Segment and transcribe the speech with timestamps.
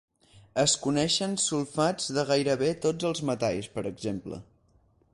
[0.61, 4.43] Es coneixen sulfats de gairebé tots els metalls, per exemple.